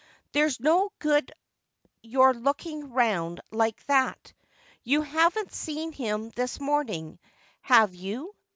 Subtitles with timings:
[0.31, 1.31] There's no good
[2.01, 4.33] your looking round like that.
[4.81, 7.19] You haven't seen him this morning,
[7.61, 8.33] have you